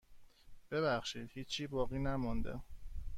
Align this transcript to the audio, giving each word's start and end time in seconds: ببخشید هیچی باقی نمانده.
ببخشید 0.71 1.29
هیچی 1.33 1.67
باقی 1.67 1.99
نمانده. 1.99 2.59